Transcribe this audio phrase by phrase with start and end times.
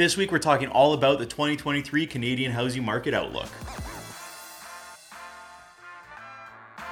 [0.00, 3.50] This week, we're talking all about the 2023 Canadian housing market outlook.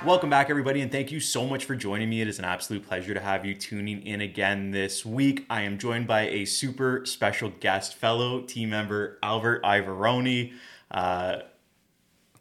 [0.05, 2.21] Welcome back, everybody, and thank you so much for joining me.
[2.21, 5.47] It is an absolute pleasure to have you tuning in again this week.
[5.49, 10.53] I am joined by a super special guest, fellow team member Albert Iavarone.
[10.91, 11.37] Uh,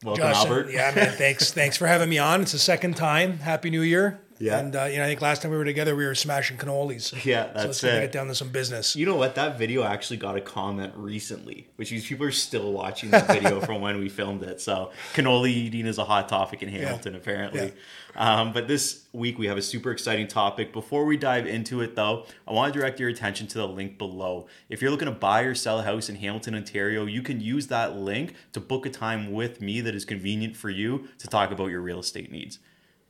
[0.03, 0.69] welcome, Josh, Albert.
[0.69, 1.13] Yeah, man.
[1.13, 1.49] Thanks.
[1.53, 2.41] thanks for having me on.
[2.41, 3.37] It's the second time.
[3.37, 4.19] Happy New Year.
[4.39, 4.59] Yeah.
[4.59, 7.13] And uh, you know, I think last time we were together, we were smashing cannolis.
[7.25, 8.95] Yeah, so that's let's get down to some business.
[8.95, 9.35] You know what?
[9.35, 13.59] That video actually got a comment recently, which means people are still watching that video
[13.65, 14.61] from when we filmed it.
[14.61, 17.73] So cannoli eating is a hot topic in Hamilton, apparently.
[18.15, 20.73] Um, but this week we have a super exciting topic.
[20.73, 23.97] Before we dive into it, though, I want to direct your attention to the link
[23.99, 24.47] below.
[24.69, 27.67] If you're looking to buy or sell a house in Hamilton, Ontario, you can use
[27.67, 31.51] that link to book a time with me that is convenient for you to talk
[31.51, 32.57] about your real estate needs.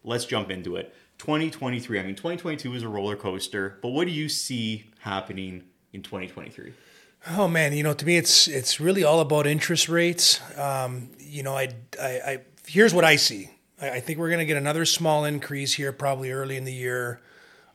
[0.03, 0.93] Let's jump into it.
[1.17, 1.99] 2023.
[1.99, 6.73] I mean, 2022 is a roller coaster, but what do you see happening in 2023?
[7.29, 10.39] Oh man, you know, to me, it's it's really all about interest rates.
[10.57, 11.69] Um, you know, I,
[12.01, 13.49] I, I here's what I see.
[13.81, 16.73] I, I think we're going to get another small increase here, probably early in the
[16.73, 17.21] year.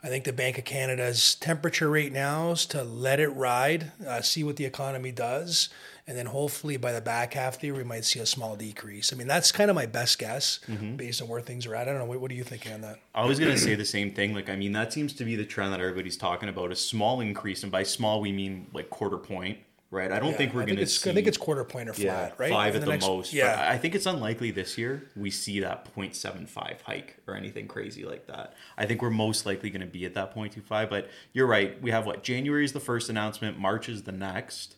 [0.05, 4.21] I think the Bank of Canada's temperature right now is to let it ride, uh,
[4.21, 5.69] see what the economy does,
[6.09, 8.57] and then hopefully by the back half of the year we might see a small
[8.57, 9.13] decrease.
[9.13, 10.59] I mean, that's kind of my best guess
[10.97, 11.83] based on where things are at.
[11.89, 12.07] I don't know.
[12.07, 12.99] What, what are you thinking on that?
[13.15, 14.35] I was going to say the same thing.
[14.35, 17.21] Like, I mean, that seems to be the trend that everybody's talking about a small
[17.21, 17.63] increase.
[17.63, 19.59] And by small, we mean like quarter point,
[19.93, 20.11] right?
[20.11, 21.11] I don't think we're going to see.
[21.11, 22.51] I think it's quarter point or yeah, flat, right?
[22.51, 23.33] five at the, next- most.
[23.33, 23.55] Yeah.
[23.55, 28.05] But I think it's unlikely this year we see that 0.75 hike or anything crazy
[28.05, 28.55] like that.
[28.77, 30.89] I think we're most likely going to be at that 0.25.
[30.89, 31.81] But you're right.
[31.81, 32.25] We have what?
[32.25, 34.77] January is the first announcement, March is the next.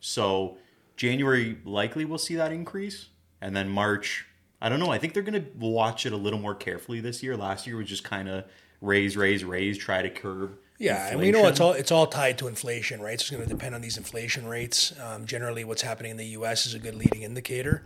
[0.00, 0.58] So
[0.96, 3.06] January likely we'll see that increase.
[3.40, 4.26] And then March,
[4.60, 4.90] I don't know.
[4.90, 7.36] I think they're going to watch it a little more carefully this year.
[7.36, 8.44] Last year was just kind of
[8.80, 10.58] raise, raise, raise, try to curb.
[10.78, 13.18] Yeah, and we know it's all it's all tied to inflation, right?
[13.18, 14.92] So it's going to depend on these inflation rates.
[15.00, 16.66] Um, generally, what's happening in the U.S.
[16.66, 17.82] is a good leading indicator.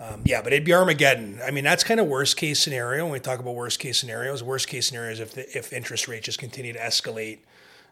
[0.00, 1.40] Um, yeah, but it'd be Armageddon.
[1.44, 3.04] I mean, that's kind of worst case scenario.
[3.04, 6.08] When we talk about worst case scenarios, worst case scenario is if the, if interest
[6.08, 7.40] rates just continue to escalate,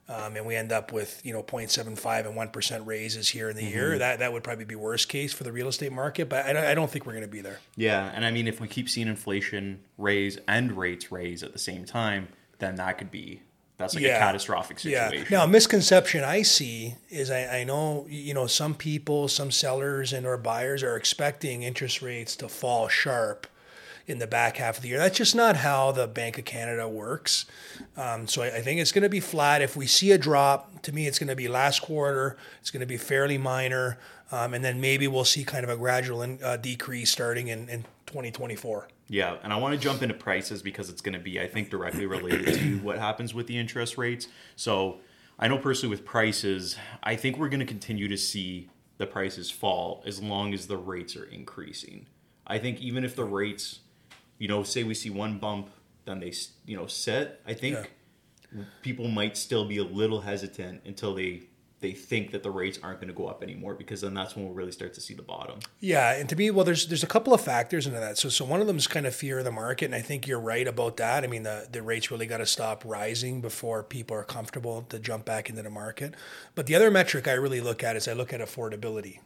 [0.08, 3.56] um, and we end up with you know 0.75 and one percent raises here in
[3.56, 3.98] the year.
[3.98, 6.28] That that would probably be worst case for the real estate market.
[6.28, 7.60] But I don't, I don't think we're going to be there.
[7.76, 11.60] Yeah, and I mean, if we keep seeing inflation raise and rates raise at the
[11.60, 13.42] same time, then that could be
[13.80, 15.26] that's like a catastrophic situation.
[15.30, 15.38] Yeah.
[15.38, 20.12] Now, a misconception I see is I, I know you know some people, some sellers
[20.12, 23.46] and or buyers are expecting interest rates to fall sharp
[24.06, 24.98] in the back half of the year.
[24.98, 27.46] That's just not how the Bank of Canada works.
[27.96, 29.62] Um, so I, I think it's going to be flat.
[29.62, 32.36] If we see a drop, to me, it's going to be last quarter.
[32.60, 33.98] It's going to be fairly minor,
[34.32, 37.68] um, and then maybe we'll see kind of a gradual in, uh, decrease starting in,
[37.68, 38.88] in 2024.
[39.10, 41.68] Yeah, and I want to jump into prices because it's going to be, I think,
[41.68, 44.28] directly related to what happens with the interest rates.
[44.54, 45.00] So
[45.36, 49.50] I know personally with prices, I think we're going to continue to see the prices
[49.50, 52.06] fall as long as the rates are increasing.
[52.46, 53.80] I think even if the rates,
[54.38, 55.70] you know, say we see one bump,
[56.04, 56.32] then they,
[56.64, 57.40] you know, sit.
[57.44, 57.90] I think
[58.80, 61.42] people might still be a little hesitant until they
[61.80, 64.44] they think that the rates aren't going to go up anymore because then that's when
[64.44, 65.60] we'll really start to see the bottom.
[65.80, 68.18] Yeah, and to me, well, there's there's a couple of factors into that.
[68.18, 70.26] So so one of them is kind of fear of the market, and I think
[70.26, 71.24] you're right about that.
[71.24, 74.98] I mean, the the rates really got to stop rising before people are comfortable to
[74.98, 76.14] jump back into the market.
[76.54, 79.20] But the other metric I really look at is I look at affordability.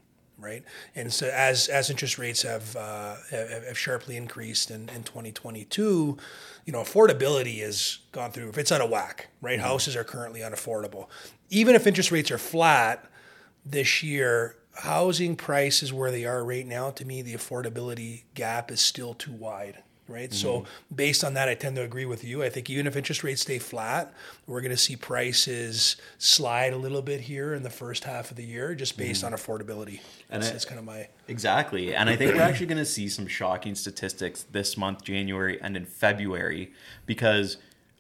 [0.44, 0.62] Right,
[0.94, 6.19] and so as as interest rates have uh, have, have sharply increased in, in 2022,
[6.66, 8.50] you know affordability has gone through.
[8.50, 11.09] If it's out of whack, right, houses are currently unaffordable.
[11.49, 13.06] Even if interest rates are flat,
[13.65, 18.81] this year, housing prices where they are right now, to me, the affordability gap is
[18.81, 19.82] still too wide.
[20.06, 20.34] Right.
[20.34, 20.94] So, mm-hmm.
[20.94, 22.42] based on that, I tend to agree with you.
[22.42, 24.12] I think even if interest rates stay flat,
[24.47, 28.37] we're going to see prices slide a little bit here in the first half of
[28.37, 29.32] the year just based mm-hmm.
[29.32, 30.00] on affordability.
[30.28, 31.09] And that's, I- that's kind of my.
[31.26, 31.94] Exactly.
[31.94, 35.75] And I think we're actually going to see some shocking statistics this month, January, and
[35.75, 36.72] in February,
[37.06, 37.56] because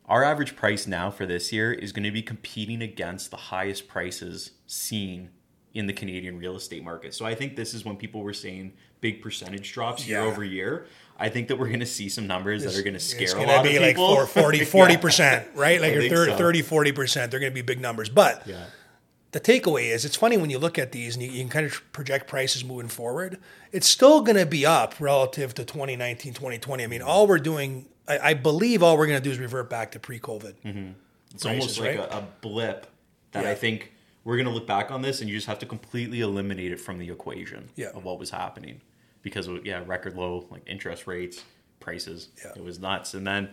[0.06, 3.88] our average price now for this year is going to be competing against the highest
[3.88, 5.30] prices seen
[5.72, 7.14] in the Canadian real estate market.
[7.14, 10.26] So I think this is when people were saying big percentage drops year Yeah.
[10.26, 10.86] over year.
[11.18, 13.32] I think that we're going to see some numbers that are going to scare It's
[13.32, 14.14] a going lot to be of like people.
[14.16, 15.80] 4, 40, 40%, right?
[15.80, 16.38] Like your 30, so.
[16.38, 17.30] 30, 40%.
[17.30, 18.08] They're going to be big numbers.
[18.08, 18.64] But Yeah.
[19.32, 21.66] the takeaway is it's funny when you look at these and you, you can kind
[21.66, 23.38] of project prices moving forward.
[23.70, 26.82] It's still going to be up relative to 2019, 2020.
[26.82, 27.08] I mean, mm-hmm.
[27.08, 30.00] all we're doing, I, I believe all we're going to do is revert back to
[30.00, 30.54] pre COVID.
[30.64, 30.90] Mm-hmm.
[31.32, 32.10] It's almost like right?
[32.10, 32.86] a, a blip
[33.32, 33.92] that I think
[34.24, 36.80] we're going to look back on this and you just have to completely eliminate it
[36.80, 37.88] from the equation Yeah.
[37.94, 38.80] of what was happening
[39.24, 41.42] because of, yeah, record low like interest rates,
[41.80, 42.28] prices.
[42.44, 42.52] Yeah.
[42.54, 43.14] It was nuts.
[43.14, 43.50] And then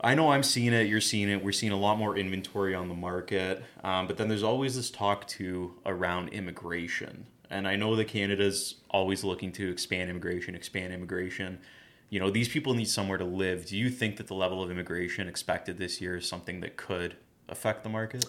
[0.00, 0.88] I know I'm seeing it.
[0.88, 1.44] You're seeing it.
[1.44, 3.62] We're seeing a lot more inventory on the market.
[3.84, 7.26] Um, but then there's always this talk too around immigration.
[7.50, 11.60] And I know that Canada's always looking to expand immigration, expand immigration.
[12.08, 13.66] You know, these people need somewhere to live.
[13.66, 17.16] Do you think that the level of immigration expected this year is something that could
[17.48, 18.24] affect the market?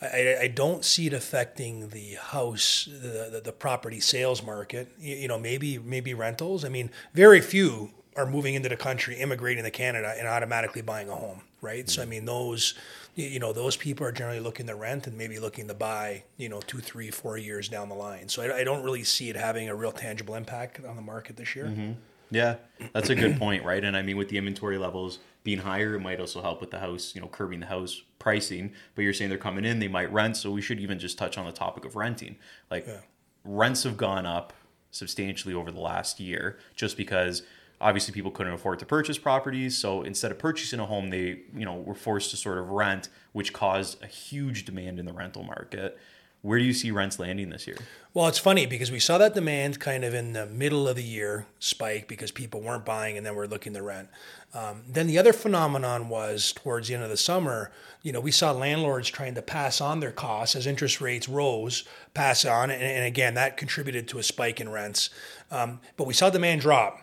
[0.00, 4.92] I, I don't see it affecting the house, the, the, the property sales market.
[4.98, 6.64] You, you know, maybe maybe rentals.
[6.64, 11.08] I mean, very few are moving into the country, immigrating to Canada, and automatically buying
[11.08, 11.86] a home, right?
[11.86, 11.88] Mm-hmm.
[11.88, 12.74] So I mean, those
[13.14, 16.48] you know those people are generally looking to rent and maybe looking to buy, you
[16.48, 18.28] know, two, three, four years down the line.
[18.28, 21.36] So I, I don't really see it having a real tangible impact on the market
[21.36, 21.66] this year.
[21.66, 21.92] Mm-hmm.
[22.30, 22.56] Yeah,
[22.92, 23.84] that's a good point, right?
[23.84, 26.80] And I mean, with the inventory levels being higher, it might also help with the
[26.80, 28.72] house, you know, curbing the house pricing.
[28.94, 30.36] But you're saying they're coming in, they might rent.
[30.38, 32.36] So we should even just touch on the topic of renting.
[32.70, 33.00] Like yeah.
[33.44, 34.54] rents have gone up
[34.90, 37.42] substantially over the last year just because
[37.80, 41.64] obviously people couldn't afford to purchase properties so instead of purchasing a home they you
[41.64, 45.42] know were forced to sort of rent which caused a huge demand in the rental
[45.42, 45.98] market
[46.44, 47.78] where do you see rents landing this year?
[48.12, 51.02] Well, it's funny because we saw that demand kind of in the middle of the
[51.02, 54.10] year spike because people weren't buying and then we're looking to rent.
[54.52, 58.30] Um, then the other phenomenon was towards the end of the summer, you know, we
[58.30, 62.70] saw landlords trying to pass on their costs as interest rates rose, pass on.
[62.70, 65.08] And, and again, that contributed to a spike in rents.
[65.50, 67.00] Um, but we saw demand drop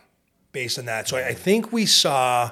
[0.51, 1.07] based on that.
[1.07, 2.51] So I, I think we saw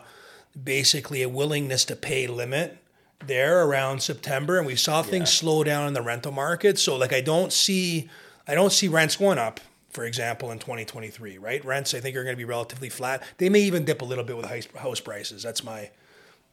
[0.61, 2.79] basically a willingness to pay limit
[3.25, 5.39] there around September, and we saw things yeah.
[5.39, 6.79] slow down in the rental market.
[6.79, 8.09] So like I don't see
[8.47, 11.37] I don't see rents going up, for example, in 2023.
[11.37, 13.23] Right, rents I think are going to be relatively flat.
[13.37, 14.45] They may even dip a little bit with
[14.75, 15.43] house prices.
[15.43, 15.91] That's my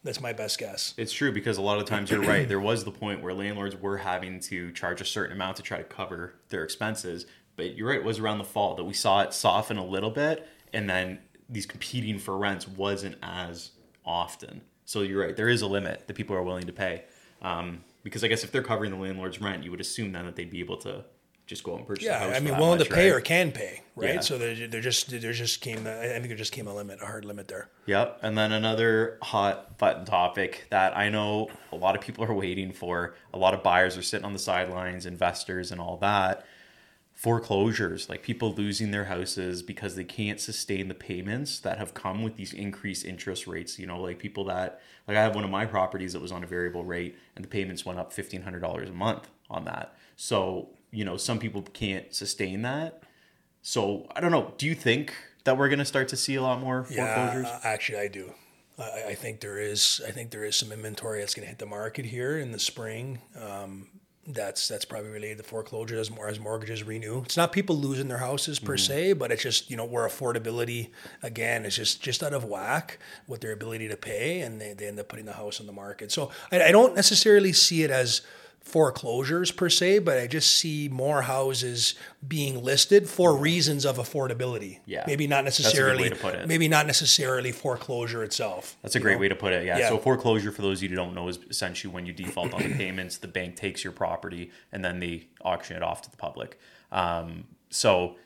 [0.06, 0.94] that's my best guess.
[0.96, 2.48] It's true because a lot of times you're right.
[2.48, 5.78] There was the point where landlords were having to charge a certain amount to try
[5.78, 7.26] to cover their expenses.
[7.56, 10.10] But you're right, it was around the fall that we saw it soften a little
[10.10, 13.70] bit, and then these competing for rents wasn't as
[14.04, 14.60] often.
[14.86, 15.36] So you're right.
[15.36, 17.04] There is a limit that people are willing to pay.
[17.42, 20.36] Um, because I guess if they're covering the landlord's rent, you would assume then that
[20.36, 21.04] they'd be able to
[21.46, 22.04] just go out and purchase.
[22.04, 23.18] Yeah, I mean, willing much, to pay right?
[23.18, 24.14] or can pay, right?
[24.14, 24.20] Yeah.
[24.20, 25.78] So there, there just there just came.
[25.86, 27.68] I think there just came a limit, a hard limit there.
[27.86, 32.34] Yep, and then another hot button topic that I know a lot of people are
[32.34, 33.14] waiting for.
[33.34, 36.44] A lot of buyers are sitting on the sidelines, investors, and all that
[37.16, 42.22] foreclosures, like people losing their houses because they can't sustain the payments that have come
[42.22, 43.78] with these increased interest rates.
[43.78, 46.44] You know, like people that, like I have one of my properties that was on
[46.44, 49.96] a variable rate and the payments went up $1,500 a month on that.
[50.16, 53.02] So, you know, some people can't sustain that.
[53.62, 54.52] So I don't know.
[54.58, 55.14] Do you think
[55.44, 57.46] that we're going to start to see a lot more foreclosures?
[57.46, 58.34] Yeah, actually, I do.
[58.78, 60.02] I, I think there is.
[60.06, 62.58] I think there is some inventory that's going to hit the market here in the
[62.58, 63.22] spring.
[63.40, 63.88] Um,
[64.26, 67.22] that's that's probably related to foreclosure as more as mortgages renew.
[67.22, 68.92] It's not people losing their houses per mm-hmm.
[68.92, 70.90] se, but it's just you know where affordability
[71.22, 74.86] again is just just out of whack with their ability to pay, and they, they
[74.86, 76.10] end up putting the house on the market.
[76.10, 78.22] So I, I don't necessarily see it as
[78.66, 81.94] foreclosures per se, but I just see more houses
[82.26, 84.80] being listed for reasons of affordability.
[84.86, 86.12] Yeah, maybe not necessarily.
[86.46, 88.76] Maybe not necessarily foreclosure itself.
[88.82, 89.20] That's a great know?
[89.20, 89.64] way to put it.
[89.64, 89.78] Yeah.
[89.78, 89.88] yeah.
[89.88, 92.62] So foreclosure, for those of you who don't know, is essentially when you default on
[92.64, 96.16] the payments, the bank takes your property and then they auction it off to the
[96.16, 96.58] public.
[96.90, 98.16] Um, so.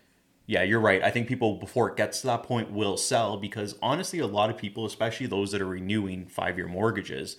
[0.47, 1.01] Yeah, you're right.
[1.01, 4.51] I think people before it gets to that point will sell because honestly, a lot
[4.51, 7.37] of people, especially those that are renewing five year mortgages,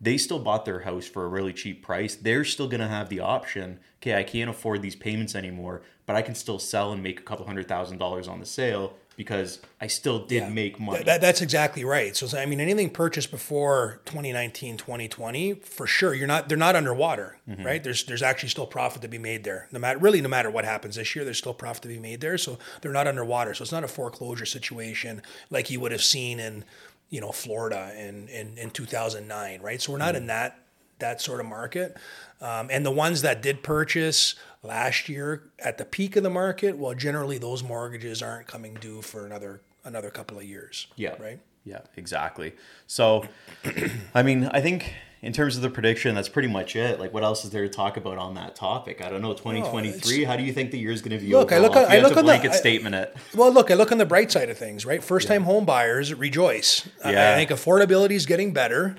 [0.00, 2.14] they still bought their house for a really cheap price.
[2.14, 6.16] They're still going to have the option, okay, I can't afford these payments anymore, but
[6.16, 9.60] I can still sell and make a couple hundred thousand dollars on the sale because
[9.80, 10.48] I still did yeah.
[10.48, 11.04] make money.
[11.04, 12.16] That, that's exactly right.
[12.16, 17.38] So I mean anything purchased before 2019, 2020, for sure you're not they're not underwater,
[17.48, 17.64] mm-hmm.
[17.64, 17.82] right?
[17.82, 19.68] There's there's actually still profit to be made there.
[19.70, 22.20] No matter really no matter what happens this year, there's still profit to be made
[22.20, 22.38] there.
[22.38, 23.54] So they're not underwater.
[23.54, 26.64] So it's not a foreclosure situation like you would have seen in
[27.10, 29.80] you know Florida in in, in 2009, right?
[29.80, 30.16] So we're not mm-hmm.
[30.16, 30.58] in that
[30.98, 31.96] that sort of market.
[32.40, 36.76] Um, and the ones that did purchase last year at the peak of the market,
[36.76, 40.86] well, generally those mortgages aren't coming due for another another couple of years.
[40.96, 41.14] Yeah.
[41.20, 41.40] Right.
[41.64, 41.80] Yeah.
[41.96, 42.54] Exactly.
[42.86, 43.26] So,
[44.14, 47.00] I mean, I think in terms of the prediction, that's pretty much it.
[47.00, 49.02] Like, what else is there to talk about on that topic?
[49.02, 49.32] I don't know.
[49.32, 50.22] Twenty twenty three.
[50.22, 51.32] How do you think the year is going to be?
[51.32, 51.64] Look, overall?
[51.64, 51.76] I look.
[51.76, 52.94] On, I look on blanket the, statement.
[52.94, 53.16] it.
[53.34, 53.70] Well, look.
[53.70, 54.84] I look on the bright side of things.
[54.84, 55.02] Right.
[55.02, 55.46] First time yeah.
[55.46, 56.86] home buyers rejoice.
[57.04, 57.30] Yeah.
[57.30, 58.96] I, I think affordability is getting better.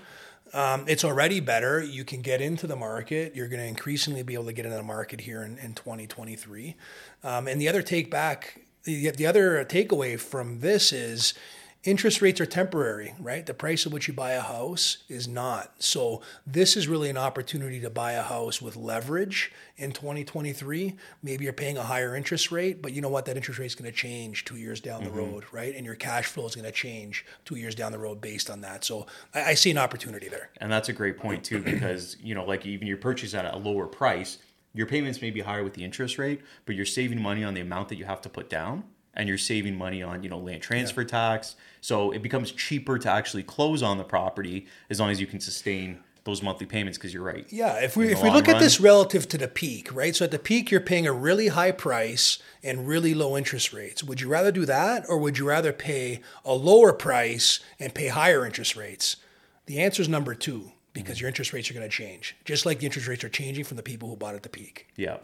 [0.54, 1.84] Um, it's already better.
[1.84, 3.36] You can get into the market.
[3.36, 6.76] You're going to increasingly be able to get into the market here in, in 2023.
[7.24, 11.34] Um, and the other take back, the, the other takeaway from this is
[11.86, 13.46] interest rates are temporary, right?
[13.46, 15.84] The price at which you buy a house is not.
[15.84, 20.96] So this is really an opportunity to buy a house with leverage in 2023.
[21.22, 23.26] Maybe you're paying a higher interest rate, but you know what?
[23.26, 25.20] That interest rate is going to change two years down the mm-hmm.
[25.20, 25.76] road, right?
[25.76, 28.62] And your cash flow is going to change two years down the road based on
[28.62, 28.84] that.
[28.84, 30.50] So I, I see an opportunity there.
[30.58, 33.58] And that's a great point too, because you know, like even your purchase at a
[33.58, 34.40] lower price,
[34.74, 37.62] your payments may be higher with the interest rate, but you're saving money on the
[37.62, 38.84] amount that you have to put down
[39.16, 41.08] and you're saving money on you know land transfer yeah.
[41.08, 41.56] tax.
[41.82, 45.40] So it becomes cheaper to actually close on the property as long as you can
[45.40, 47.46] sustain those monthly payments because you're right.
[47.50, 50.16] Yeah if we if we look run, at this relative to the peak right?
[50.16, 54.04] So at the peak you're paying a really high price and really low interest rates.
[54.04, 58.08] Would you rather do that or would you rather pay a lower price and pay
[58.08, 59.18] higher interest rates?
[59.68, 61.24] The answer is number two because mm-hmm.
[61.24, 63.78] your interest rates are going to change just like the interest rates are changing from
[63.78, 64.88] the people who bought at the peak.
[64.96, 65.18] Yeah yeah.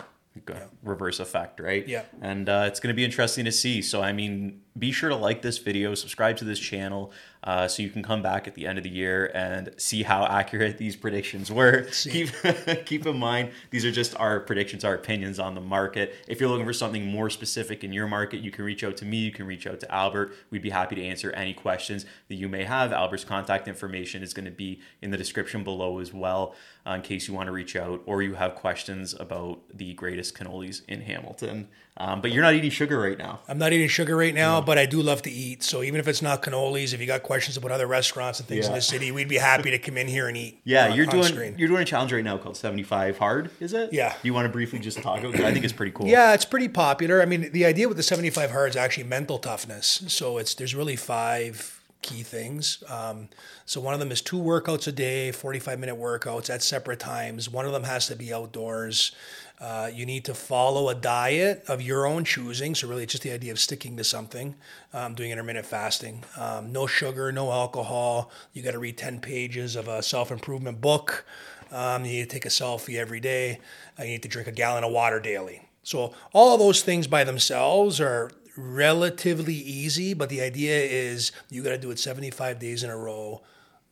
[0.83, 1.87] Reverse effect, right?
[1.87, 2.03] Yeah.
[2.21, 3.81] And uh, it's going to be interesting to see.
[3.81, 7.11] So, I mean, be sure to like this video, subscribe to this channel,
[7.43, 10.25] uh, so you can come back at the end of the year and see how
[10.25, 11.81] accurate these predictions were.
[12.03, 12.29] Keep
[12.85, 16.15] keep in mind these are just our predictions, our opinions on the market.
[16.27, 19.05] If you're looking for something more specific in your market, you can reach out to
[19.05, 19.17] me.
[19.17, 20.33] You can reach out to Albert.
[20.51, 22.93] We'd be happy to answer any questions that you may have.
[22.93, 27.01] Albert's contact information is going to be in the description below as well, uh, in
[27.01, 31.01] case you want to reach out or you have questions about the greatest cannolis in
[31.01, 31.67] Hamilton.
[31.97, 33.41] Um, but you're not eating sugar right now.
[33.47, 35.63] I'm not eating sugar right now, but I do love to eat.
[35.63, 38.65] So even if it's not cannolis, if you got questions about other restaurants and things
[38.65, 38.71] yeah.
[38.71, 40.61] in the city, we'd be happy to come in here and eat.
[40.63, 41.55] Yeah, uh, on, you're doing screen.
[41.57, 43.93] you're doing a challenge right now called 75 Hard, is it?
[43.93, 44.15] Yeah.
[44.23, 45.41] You want to briefly just talk about it?
[45.41, 46.07] I think it's pretty cool.
[46.07, 47.21] Yeah, it's pretty popular.
[47.21, 50.03] I mean, the idea with the 75 Hard is actually mental toughness.
[50.07, 52.83] So it's there's really five key things.
[52.89, 53.29] Um,
[53.65, 57.49] so one of them is two workouts a day, 45 minute workouts at separate times.
[57.49, 59.11] One of them has to be outdoors.
[59.59, 62.73] Uh, you need to follow a diet of your own choosing.
[62.73, 64.55] So, really, it's just the idea of sticking to something,
[64.91, 66.23] um, doing intermittent fasting.
[66.35, 68.31] Um, no sugar, no alcohol.
[68.53, 71.25] You got to read 10 pages of a self improvement book.
[71.71, 73.59] Um, you need to take a selfie every day.
[73.99, 75.67] Uh, you need to drink a gallon of water daily.
[75.83, 81.63] So, all of those things by themselves are relatively easy, but the idea is you
[81.63, 83.41] got to do it 75 days in a row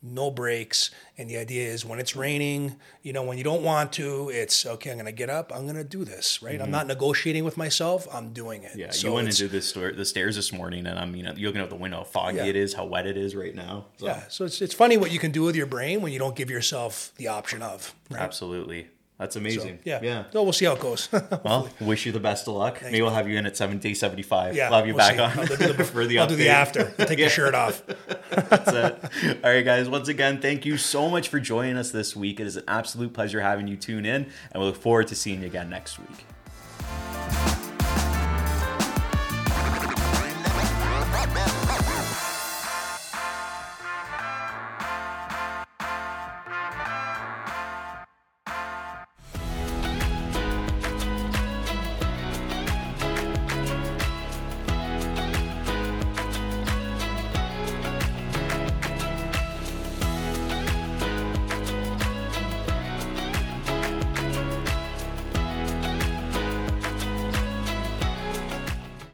[0.01, 0.91] no breaks.
[1.17, 4.65] And the idea is when it's raining, you know, when you don't want to, it's
[4.65, 6.55] okay, I'm going to get up, I'm going to do this, right?
[6.55, 6.63] Mm-hmm.
[6.63, 8.75] I'm not negotiating with myself, I'm doing it.
[8.75, 11.33] Yeah, so you went into the, store, the stairs this morning and I'm, you know,
[11.33, 12.45] looking out the window, how foggy yeah.
[12.45, 13.85] it is, how wet it is right now.
[13.97, 14.05] So.
[14.05, 16.35] Yeah, so it's, it's funny what you can do with your brain when you don't
[16.35, 17.93] give yourself the option of.
[18.09, 18.21] Right?
[18.21, 18.87] Absolutely.
[19.19, 19.75] That's amazing.
[19.77, 19.99] So, yeah.
[20.01, 20.23] Yeah.
[20.31, 21.09] So we'll see how it goes.
[21.43, 22.75] well, wish you the best of luck.
[22.75, 24.55] Thanks, Maybe we'll have you in at 70, 75.
[24.55, 24.69] Yeah.
[24.69, 25.19] We'll have you we'll back see.
[25.19, 26.29] on I'll the, for the I'll update.
[26.29, 26.93] do the after.
[26.97, 27.25] I'll take yeah.
[27.25, 27.85] the shirt off.
[28.29, 29.43] That's it.
[29.43, 29.89] All right, guys.
[29.89, 32.39] Once again, thank you so much for joining us this week.
[32.39, 35.41] It is an absolute pleasure having you tune in, and we look forward to seeing
[35.41, 36.25] you again next week.